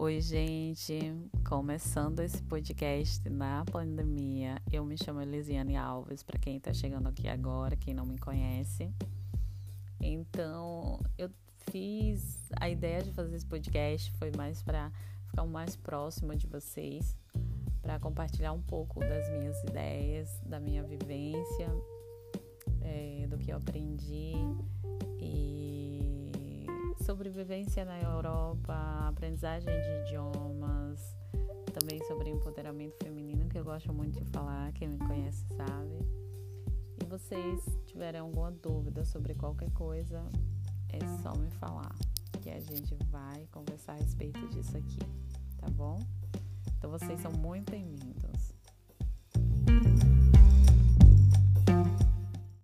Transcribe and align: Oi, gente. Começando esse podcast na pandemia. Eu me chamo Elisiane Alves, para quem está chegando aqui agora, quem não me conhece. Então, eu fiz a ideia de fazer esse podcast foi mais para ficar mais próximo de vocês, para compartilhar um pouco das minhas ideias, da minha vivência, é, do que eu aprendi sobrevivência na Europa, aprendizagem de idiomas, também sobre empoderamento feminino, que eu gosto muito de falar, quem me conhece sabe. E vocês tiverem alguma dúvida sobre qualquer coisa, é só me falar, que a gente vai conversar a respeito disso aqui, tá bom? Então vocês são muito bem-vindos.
Oi, 0.00 0.20
gente. 0.20 0.96
Começando 1.44 2.20
esse 2.20 2.40
podcast 2.44 3.28
na 3.28 3.64
pandemia. 3.64 4.62
Eu 4.70 4.84
me 4.84 4.96
chamo 4.96 5.20
Elisiane 5.20 5.76
Alves, 5.76 6.22
para 6.22 6.38
quem 6.38 6.56
está 6.56 6.72
chegando 6.72 7.08
aqui 7.08 7.26
agora, 7.26 7.74
quem 7.74 7.94
não 7.94 8.06
me 8.06 8.16
conhece. 8.16 8.94
Então, 10.00 11.00
eu 11.18 11.28
fiz 11.72 12.48
a 12.60 12.68
ideia 12.70 13.02
de 13.02 13.10
fazer 13.10 13.34
esse 13.34 13.46
podcast 13.46 14.12
foi 14.12 14.30
mais 14.36 14.62
para 14.62 14.92
ficar 15.26 15.44
mais 15.46 15.74
próximo 15.74 16.32
de 16.36 16.46
vocês, 16.46 17.16
para 17.82 17.98
compartilhar 17.98 18.52
um 18.52 18.62
pouco 18.62 19.00
das 19.00 19.28
minhas 19.30 19.60
ideias, 19.64 20.30
da 20.46 20.60
minha 20.60 20.84
vivência, 20.84 21.74
é, 22.82 23.26
do 23.26 23.36
que 23.36 23.50
eu 23.50 23.56
aprendi 23.56 24.34
sobrevivência 27.08 27.86
na 27.86 27.98
Europa, 28.02 28.77
aprendizagem 29.38 29.80
de 29.80 29.90
idiomas, 30.00 31.16
também 31.72 32.02
sobre 32.08 32.28
empoderamento 32.28 32.96
feminino, 33.02 33.48
que 33.48 33.56
eu 33.56 33.64
gosto 33.64 33.92
muito 33.92 34.18
de 34.18 34.24
falar, 34.32 34.72
quem 34.72 34.88
me 34.88 34.98
conhece 34.98 35.44
sabe. 35.56 35.96
E 37.00 37.04
vocês 37.04 37.64
tiverem 37.86 38.20
alguma 38.20 38.50
dúvida 38.50 39.04
sobre 39.04 39.34
qualquer 39.34 39.70
coisa, 39.70 40.24
é 40.88 40.98
só 41.22 41.36
me 41.38 41.50
falar, 41.52 41.94
que 42.42 42.50
a 42.50 42.58
gente 42.58 42.96
vai 43.10 43.46
conversar 43.52 43.92
a 43.92 43.96
respeito 43.96 44.44
disso 44.48 44.76
aqui, 44.76 44.98
tá 45.58 45.68
bom? 45.70 46.00
Então 46.76 46.90
vocês 46.90 47.20
são 47.20 47.30
muito 47.30 47.70
bem-vindos. 47.70 48.27